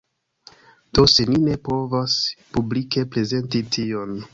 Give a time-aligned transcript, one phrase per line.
[0.99, 2.19] Do, se ni ne povas
[2.57, 4.23] publike prezenti tion